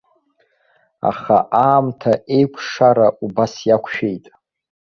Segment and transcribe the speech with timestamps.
[1.09, 4.25] Аха аамҭа еикәшара убас иақәшәеит.